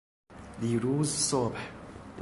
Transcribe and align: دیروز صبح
دیروز 0.59 1.09
صبح 1.09 1.61